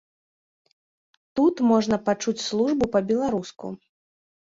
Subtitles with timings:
[1.39, 3.67] Тут можна пачуць службу па-беларуску.